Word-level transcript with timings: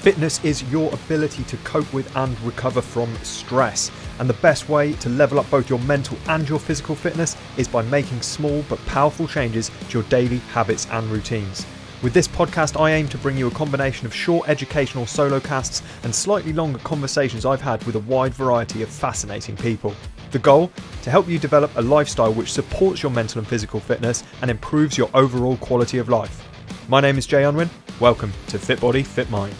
Fitness 0.00 0.42
is 0.42 0.62
your 0.72 0.90
ability 0.94 1.44
to 1.44 1.58
cope 1.58 1.92
with 1.92 2.16
and 2.16 2.40
recover 2.40 2.80
from 2.80 3.14
stress. 3.16 3.90
And 4.18 4.30
the 4.30 4.40
best 4.40 4.66
way 4.66 4.94
to 4.94 5.10
level 5.10 5.38
up 5.38 5.50
both 5.50 5.68
your 5.68 5.78
mental 5.80 6.16
and 6.26 6.48
your 6.48 6.58
physical 6.58 6.94
fitness 6.94 7.36
is 7.58 7.68
by 7.68 7.82
making 7.82 8.22
small 8.22 8.64
but 8.70 8.78
powerful 8.86 9.28
changes 9.28 9.68
to 9.68 9.98
your 9.98 10.08
daily 10.08 10.38
habits 10.54 10.86
and 10.90 11.06
routines. 11.08 11.66
With 12.02 12.14
this 12.14 12.26
podcast, 12.26 12.80
I 12.80 12.92
aim 12.92 13.08
to 13.08 13.18
bring 13.18 13.36
you 13.36 13.48
a 13.48 13.50
combination 13.50 14.06
of 14.06 14.14
short 14.14 14.48
educational 14.48 15.04
solo 15.04 15.38
casts 15.38 15.82
and 16.02 16.14
slightly 16.14 16.54
longer 16.54 16.78
conversations 16.78 17.44
I've 17.44 17.60
had 17.60 17.84
with 17.84 17.96
a 17.96 18.00
wide 18.00 18.32
variety 18.32 18.82
of 18.82 18.88
fascinating 18.88 19.54
people. 19.58 19.94
The 20.30 20.38
goal? 20.38 20.72
To 21.02 21.10
help 21.10 21.28
you 21.28 21.38
develop 21.38 21.76
a 21.76 21.82
lifestyle 21.82 22.32
which 22.32 22.54
supports 22.54 23.02
your 23.02 23.12
mental 23.12 23.40
and 23.40 23.46
physical 23.46 23.80
fitness 23.80 24.24
and 24.40 24.50
improves 24.50 24.96
your 24.96 25.10
overall 25.12 25.58
quality 25.58 25.98
of 25.98 26.08
life. 26.08 26.48
My 26.88 27.02
name 27.02 27.18
is 27.18 27.26
Jay 27.26 27.44
Unwin. 27.44 27.68
Welcome 28.00 28.32
to 28.46 28.58
Fit 28.58 28.80
Body, 28.80 29.02
Fit 29.02 29.28
Mind. 29.28 29.54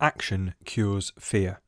Action 0.00 0.54
cures 0.66 1.14
fear. 1.18 1.62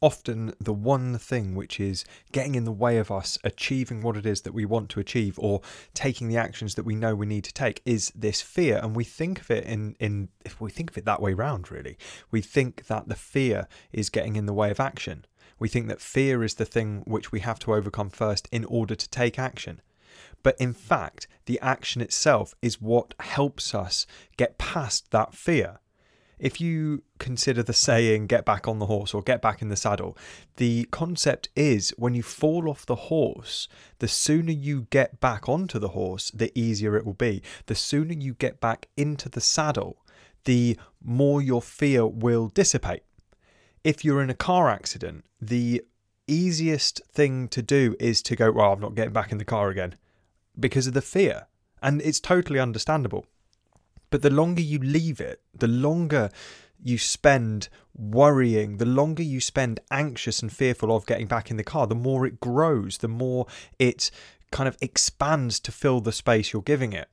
Often, 0.00 0.54
the 0.58 0.72
one 0.72 1.16
thing 1.18 1.54
which 1.54 1.78
is 1.78 2.04
getting 2.32 2.56
in 2.56 2.64
the 2.64 2.72
way 2.72 2.98
of 2.98 3.12
us 3.12 3.38
achieving 3.44 4.02
what 4.02 4.16
it 4.16 4.26
is 4.26 4.42
that 4.42 4.52
we 4.52 4.64
want 4.64 4.88
to 4.90 5.00
achieve 5.00 5.38
or 5.38 5.60
taking 5.94 6.28
the 6.28 6.36
actions 6.36 6.74
that 6.74 6.84
we 6.84 6.96
know 6.96 7.14
we 7.14 7.26
need 7.26 7.44
to 7.44 7.54
take 7.54 7.80
is 7.86 8.10
this 8.12 8.42
fear. 8.42 8.80
And 8.82 8.96
we 8.96 9.04
think 9.04 9.40
of 9.40 9.52
it 9.52 9.64
in, 9.64 9.94
in 10.00 10.30
if 10.44 10.60
we 10.60 10.68
think 10.68 10.90
of 10.90 10.98
it 10.98 11.04
that 11.04 11.22
way 11.22 11.32
round, 11.32 11.70
really. 11.70 11.96
We 12.32 12.42
think 12.42 12.88
that 12.88 13.06
the 13.06 13.14
fear 13.14 13.68
is 13.92 14.10
getting 14.10 14.34
in 14.34 14.46
the 14.46 14.52
way 14.52 14.72
of 14.72 14.80
action. 14.80 15.24
We 15.60 15.68
think 15.68 15.86
that 15.86 16.00
fear 16.00 16.42
is 16.42 16.54
the 16.54 16.64
thing 16.64 17.04
which 17.06 17.30
we 17.30 17.38
have 17.40 17.60
to 17.60 17.72
overcome 17.72 18.10
first 18.10 18.48
in 18.50 18.64
order 18.64 18.96
to 18.96 19.10
take 19.10 19.38
action. 19.38 19.80
But 20.42 20.56
in 20.58 20.74
fact, 20.74 21.28
the 21.46 21.60
action 21.60 22.02
itself 22.02 22.52
is 22.60 22.82
what 22.82 23.14
helps 23.20 23.76
us 23.76 24.08
get 24.36 24.58
past 24.58 25.12
that 25.12 25.34
fear 25.34 25.78
if 26.38 26.60
you 26.60 27.02
consider 27.18 27.62
the 27.62 27.72
saying 27.72 28.26
get 28.26 28.44
back 28.44 28.66
on 28.66 28.78
the 28.78 28.86
horse 28.86 29.14
or 29.14 29.22
get 29.22 29.40
back 29.40 29.62
in 29.62 29.68
the 29.68 29.76
saddle, 29.76 30.16
the 30.56 30.84
concept 30.90 31.48
is 31.54 31.90
when 31.96 32.14
you 32.14 32.22
fall 32.22 32.68
off 32.68 32.86
the 32.86 32.94
horse, 32.94 33.68
the 33.98 34.08
sooner 34.08 34.52
you 34.52 34.86
get 34.90 35.20
back 35.20 35.48
onto 35.48 35.78
the 35.78 35.88
horse, 35.88 36.30
the 36.30 36.56
easier 36.58 36.96
it 36.96 37.06
will 37.06 37.14
be. 37.14 37.42
The 37.66 37.74
sooner 37.74 38.12
you 38.12 38.34
get 38.34 38.60
back 38.60 38.88
into 38.96 39.28
the 39.28 39.40
saddle, 39.40 40.04
the 40.44 40.78
more 41.02 41.40
your 41.40 41.62
fear 41.62 42.06
will 42.06 42.48
dissipate. 42.48 43.02
If 43.82 44.04
you're 44.04 44.22
in 44.22 44.30
a 44.30 44.34
car 44.34 44.68
accident, 44.70 45.24
the 45.40 45.82
easiest 46.26 47.02
thing 47.12 47.48
to 47.48 47.62
do 47.62 47.96
is 48.00 48.22
to 48.22 48.36
go, 48.36 48.50
Well, 48.50 48.72
I'm 48.72 48.80
not 48.80 48.94
getting 48.94 49.12
back 49.12 49.32
in 49.32 49.38
the 49.38 49.44
car 49.44 49.68
again 49.68 49.96
because 50.58 50.86
of 50.86 50.94
the 50.94 51.02
fear. 51.02 51.46
And 51.82 52.00
it's 52.00 52.20
totally 52.20 52.58
understandable. 52.58 53.26
But 54.10 54.22
the 54.22 54.30
longer 54.30 54.62
you 54.62 54.78
leave 54.78 55.20
it, 55.20 55.40
the 55.54 55.68
longer 55.68 56.30
you 56.82 56.98
spend 56.98 57.68
worrying, 57.96 58.76
the 58.76 58.84
longer 58.84 59.22
you 59.22 59.40
spend 59.40 59.80
anxious 59.90 60.42
and 60.42 60.52
fearful 60.52 60.94
of 60.94 61.06
getting 61.06 61.26
back 61.26 61.50
in 61.50 61.56
the 61.56 61.64
car, 61.64 61.86
the 61.86 61.94
more 61.94 62.26
it 62.26 62.40
grows, 62.40 62.98
the 62.98 63.08
more 63.08 63.46
it 63.78 64.10
kind 64.50 64.68
of 64.68 64.76
expands 64.80 65.58
to 65.60 65.72
fill 65.72 66.00
the 66.00 66.12
space 66.12 66.52
you're 66.52 66.62
giving 66.62 66.92
it. 66.92 67.08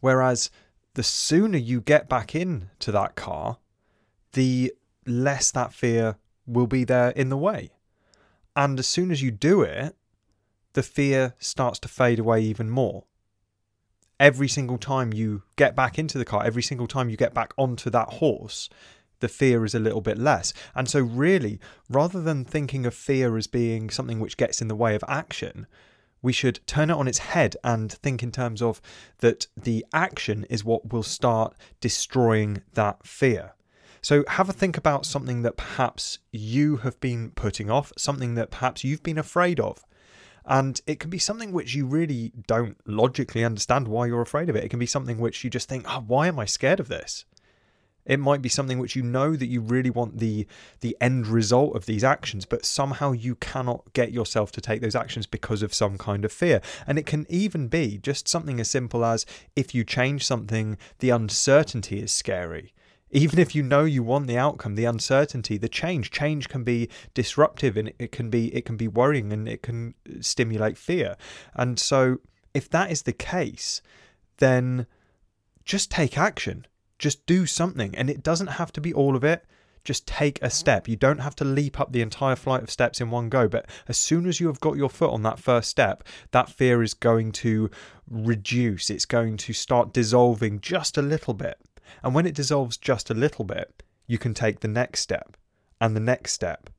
Whereas 0.00 0.50
the 0.94 1.02
sooner 1.02 1.58
you 1.58 1.80
get 1.80 2.08
back 2.08 2.34
into 2.34 2.90
that 2.90 3.14
car, 3.14 3.58
the 4.32 4.72
less 5.06 5.50
that 5.50 5.72
fear 5.72 6.16
will 6.46 6.66
be 6.66 6.84
there 6.84 7.10
in 7.10 7.28
the 7.28 7.36
way. 7.36 7.70
And 8.56 8.78
as 8.78 8.86
soon 8.86 9.10
as 9.10 9.22
you 9.22 9.30
do 9.30 9.62
it, 9.62 9.94
the 10.72 10.82
fear 10.82 11.34
starts 11.38 11.78
to 11.80 11.88
fade 11.88 12.18
away 12.18 12.40
even 12.42 12.70
more 12.70 13.04
every 14.20 14.46
single 14.46 14.78
time 14.78 15.12
you 15.12 15.42
get 15.56 15.74
back 15.74 15.98
into 15.98 16.18
the 16.18 16.24
car, 16.24 16.44
every 16.44 16.62
single 16.62 16.86
time 16.86 17.08
you 17.08 17.16
get 17.16 17.34
back 17.34 17.54
onto 17.56 17.88
that 17.90 18.10
horse, 18.10 18.68
the 19.20 19.28
fear 19.28 19.64
is 19.64 19.74
a 19.74 19.80
little 19.80 20.02
bit 20.02 20.18
less. 20.18 20.52
And 20.74 20.88
so, 20.88 21.00
really, 21.00 21.58
rather 21.88 22.20
than 22.20 22.44
thinking 22.44 22.86
of 22.86 22.94
fear 22.94 23.36
as 23.36 23.46
being 23.46 23.90
something 23.90 24.20
which 24.20 24.36
gets 24.36 24.60
in 24.60 24.68
the 24.68 24.76
way 24.76 24.94
of 24.94 25.04
action, 25.08 25.66
we 26.22 26.32
should 26.32 26.60
turn 26.66 26.90
it 26.90 26.96
on 26.96 27.08
its 27.08 27.18
head 27.18 27.56
and 27.64 27.90
think 27.90 28.22
in 28.22 28.30
terms 28.30 28.60
of 28.60 28.80
that 29.18 29.46
the 29.56 29.84
action 29.92 30.44
is 30.50 30.64
what 30.64 30.92
will 30.92 31.02
start 31.02 31.54
destroying 31.80 32.62
that 32.74 33.06
fear. 33.06 33.54
So, 34.02 34.24
have 34.28 34.48
a 34.48 34.54
think 34.54 34.76
about 34.76 35.06
something 35.06 35.42
that 35.42 35.56
perhaps 35.56 36.18
you 36.30 36.78
have 36.78 36.98
been 37.00 37.30
putting 37.30 37.70
off, 37.70 37.92
something 37.96 38.34
that 38.34 38.50
perhaps 38.50 38.84
you've 38.84 39.02
been 39.02 39.18
afraid 39.18 39.60
of. 39.60 39.84
And 40.44 40.80
it 40.86 41.00
can 41.00 41.10
be 41.10 41.18
something 41.18 41.52
which 41.52 41.74
you 41.74 41.86
really 41.86 42.32
don't 42.46 42.76
logically 42.86 43.44
understand 43.44 43.88
why 43.88 44.06
you're 44.06 44.22
afraid 44.22 44.48
of 44.48 44.56
it. 44.56 44.64
It 44.64 44.70
can 44.70 44.78
be 44.78 44.86
something 44.86 45.18
which 45.18 45.44
you 45.44 45.50
just 45.50 45.68
think, 45.68 45.84
oh, 45.88 46.04
why 46.06 46.28
am 46.28 46.38
I 46.38 46.44
scared 46.44 46.80
of 46.80 46.88
this? 46.88 47.24
It 48.06 48.18
might 48.18 48.42
be 48.42 48.48
something 48.48 48.78
which 48.78 48.96
you 48.96 49.02
know 49.02 49.36
that 49.36 49.46
you 49.46 49.60
really 49.60 49.90
want 49.90 50.18
the 50.18 50.46
the 50.80 50.96
end 51.00 51.26
result 51.26 51.76
of 51.76 51.86
these 51.86 52.02
actions, 52.02 52.46
but 52.46 52.64
somehow 52.64 53.12
you 53.12 53.36
cannot 53.36 53.92
get 53.92 54.10
yourself 54.10 54.50
to 54.52 54.60
take 54.60 54.80
those 54.80 54.96
actions 54.96 55.26
because 55.26 55.62
of 55.62 55.74
some 55.74 55.98
kind 55.98 56.24
of 56.24 56.32
fear. 56.32 56.60
And 56.86 56.98
it 56.98 57.06
can 57.06 57.26
even 57.28 57.68
be 57.68 57.98
just 57.98 58.26
something 58.26 58.58
as 58.58 58.70
simple 58.70 59.04
as 59.04 59.26
if 59.54 59.74
you 59.74 59.84
change 59.84 60.24
something, 60.24 60.78
the 61.00 61.10
uncertainty 61.10 62.00
is 62.00 62.10
scary 62.10 62.72
even 63.10 63.38
if 63.38 63.54
you 63.54 63.62
know 63.62 63.84
you 63.84 64.02
want 64.02 64.26
the 64.26 64.38
outcome 64.38 64.74
the 64.74 64.84
uncertainty 64.84 65.56
the 65.56 65.68
change 65.68 66.10
change 66.10 66.48
can 66.48 66.64
be 66.64 66.88
disruptive 67.14 67.76
and 67.76 67.92
it 67.98 68.12
can 68.12 68.30
be 68.30 68.54
it 68.54 68.64
can 68.64 68.76
be 68.76 68.88
worrying 68.88 69.32
and 69.32 69.48
it 69.48 69.62
can 69.62 69.94
stimulate 70.20 70.76
fear 70.76 71.16
and 71.54 71.78
so 71.78 72.18
if 72.54 72.68
that 72.68 72.90
is 72.90 73.02
the 73.02 73.12
case 73.12 73.82
then 74.38 74.86
just 75.64 75.90
take 75.90 76.16
action 76.16 76.66
just 76.98 77.24
do 77.26 77.46
something 77.46 77.94
and 77.94 78.10
it 78.10 78.22
doesn't 78.22 78.48
have 78.48 78.72
to 78.72 78.80
be 78.80 78.92
all 78.92 79.16
of 79.16 79.24
it 79.24 79.44
just 79.84 80.06
take 80.06 80.38
a 80.42 80.50
step. 80.50 80.88
You 80.88 80.96
don't 80.96 81.20
have 81.20 81.34
to 81.36 81.44
leap 81.44 81.80
up 81.80 81.92
the 81.92 82.02
entire 82.02 82.36
flight 82.36 82.62
of 82.62 82.70
steps 82.70 83.00
in 83.00 83.10
one 83.10 83.28
go, 83.28 83.48
but 83.48 83.66
as 83.88 83.96
soon 83.96 84.26
as 84.26 84.40
you 84.40 84.46
have 84.48 84.60
got 84.60 84.76
your 84.76 84.90
foot 84.90 85.10
on 85.10 85.22
that 85.22 85.38
first 85.38 85.70
step, 85.70 86.04
that 86.32 86.50
fear 86.50 86.82
is 86.82 86.94
going 86.94 87.32
to 87.32 87.70
reduce. 88.08 88.90
It's 88.90 89.06
going 89.06 89.36
to 89.38 89.52
start 89.52 89.92
dissolving 89.92 90.60
just 90.60 90.98
a 90.98 91.02
little 91.02 91.34
bit. 91.34 91.58
And 92.02 92.14
when 92.14 92.26
it 92.26 92.34
dissolves 92.34 92.76
just 92.76 93.10
a 93.10 93.14
little 93.14 93.44
bit, 93.44 93.82
you 94.06 94.18
can 94.18 94.34
take 94.34 94.60
the 94.60 94.68
next 94.68 95.00
step 95.00 95.36
and 95.80 95.94
the 95.94 96.00
next 96.00 96.32
step 96.32 96.70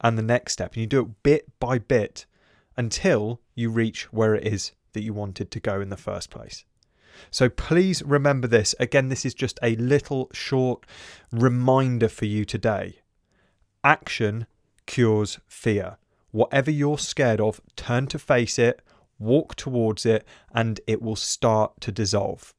and 0.00 0.16
the 0.16 0.22
next 0.22 0.52
step. 0.52 0.74
And 0.74 0.80
you 0.80 0.86
do 0.86 1.00
it 1.00 1.22
bit 1.22 1.58
by 1.58 1.78
bit 1.78 2.26
until 2.76 3.40
you 3.54 3.70
reach 3.70 4.12
where 4.12 4.34
it 4.34 4.46
is 4.46 4.72
that 4.92 5.02
you 5.02 5.12
wanted 5.12 5.50
to 5.50 5.60
go 5.60 5.80
in 5.80 5.88
the 5.88 5.96
first 5.96 6.30
place. 6.30 6.64
So 7.30 7.48
please 7.48 8.02
remember 8.02 8.48
this. 8.48 8.74
Again, 8.80 9.08
this 9.08 9.24
is 9.24 9.34
just 9.34 9.58
a 9.62 9.76
little 9.76 10.30
short 10.32 10.86
reminder 11.32 12.08
for 12.08 12.24
you 12.24 12.44
today. 12.44 13.00
Action 13.84 14.46
cures 14.86 15.38
fear. 15.46 15.98
Whatever 16.30 16.70
you're 16.70 16.98
scared 16.98 17.40
of, 17.40 17.60
turn 17.76 18.06
to 18.08 18.18
face 18.18 18.58
it, 18.58 18.82
walk 19.18 19.54
towards 19.54 20.06
it, 20.06 20.26
and 20.54 20.80
it 20.86 21.02
will 21.02 21.16
start 21.16 21.80
to 21.80 21.92
dissolve. 21.92 22.54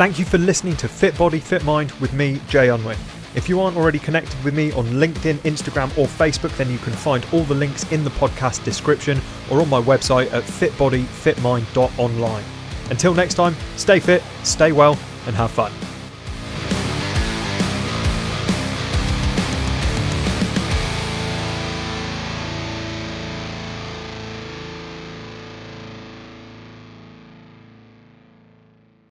Thank 0.00 0.18
you 0.18 0.24
for 0.24 0.38
listening 0.38 0.76
to 0.76 0.88
Fit 0.88 1.14
Body, 1.18 1.38
Fit 1.38 1.62
Mind 1.62 1.92
with 2.00 2.14
me, 2.14 2.40
Jay 2.48 2.70
Unwin. 2.70 2.96
If 3.34 3.50
you 3.50 3.60
aren't 3.60 3.76
already 3.76 3.98
connected 3.98 4.42
with 4.42 4.54
me 4.54 4.72
on 4.72 4.86
LinkedIn, 4.86 5.34
Instagram, 5.40 5.90
or 5.98 6.06
Facebook, 6.06 6.56
then 6.56 6.70
you 6.70 6.78
can 6.78 6.94
find 6.94 7.22
all 7.34 7.44
the 7.44 7.54
links 7.54 7.84
in 7.92 8.02
the 8.02 8.08
podcast 8.12 8.64
description 8.64 9.20
or 9.50 9.60
on 9.60 9.68
my 9.68 9.82
website 9.82 10.32
at 10.32 10.42
fitbodyfitmind.online. 10.44 12.44
Until 12.88 13.12
next 13.12 13.34
time, 13.34 13.54
stay 13.76 14.00
fit, 14.00 14.22
stay 14.42 14.72
well, 14.72 14.98
and 15.26 15.36
have 15.36 15.50
fun. 15.50 15.70